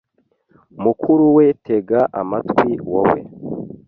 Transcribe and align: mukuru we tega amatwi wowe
mukuru 0.83 1.23
we 1.35 1.45
tega 1.65 1.99
amatwi 2.21 2.71
wowe 2.91 3.19